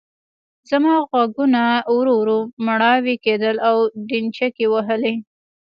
زما 0.69 0.95
غوږونه 1.09 1.61
ورو 1.95 2.13
ورو 2.19 2.39
مړاوي 2.65 3.15
کېدل 3.25 3.55
او 3.69 3.77
ډينچکې 4.07 4.65
وهلې. 4.69 5.13